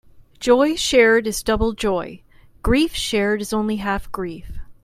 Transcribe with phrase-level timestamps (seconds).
[0.39, 2.23] Joy shared is double joy;
[2.63, 4.57] grief shared is only half grief.